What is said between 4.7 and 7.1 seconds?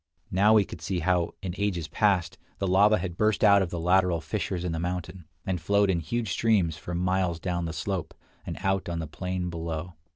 the mountain, and flowed in huge streams for